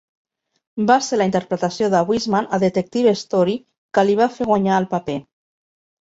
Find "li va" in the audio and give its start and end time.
4.07-4.27